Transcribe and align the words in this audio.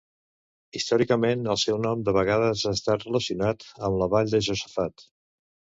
Històricament, 0.79 1.43
el 1.55 1.59
seu 1.65 1.77
nom 1.83 2.01
de 2.09 2.15
vegades 2.19 2.65
ha 2.71 2.75
estat 2.81 3.07
relacionat 3.09 3.69
amb 3.77 4.03
la 4.05 4.13
vall 4.17 4.35
de 4.37 4.45
Josafat. 4.51 5.11